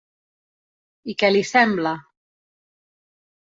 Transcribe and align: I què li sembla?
I 1.13 1.17
què 1.25 1.31
li 1.35 1.45
sembla? 1.51 1.93